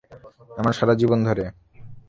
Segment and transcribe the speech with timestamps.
[0.57, 1.45] আমার সারা জীবন ধরে।